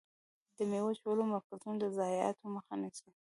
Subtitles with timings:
[0.57, 3.09] د ميوو وچولو مرکزونه د ضایعاتو مخه نیسي.